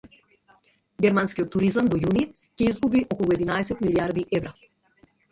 [1.05, 2.23] Германскиот туризам до јуни
[2.61, 4.55] ќе изгуби околу единаесет милијарди евра